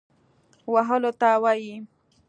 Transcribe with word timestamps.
وهلو 0.73 1.11
ته 1.21 1.29
وايي. 1.43 1.75